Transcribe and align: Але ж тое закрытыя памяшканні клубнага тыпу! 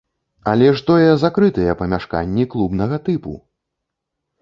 Але 0.51 0.69
ж 0.77 0.83
тое 0.87 1.11
закрытыя 1.25 1.77
памяшканні 1.83 2.49
клубнага 2.57 2.95
тыпу! 3.07 3.39